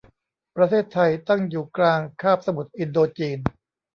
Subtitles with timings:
[0.55, 3.39] ประเทศไทยตั้งอยู่กลางคาบสมุทรอินโดจีน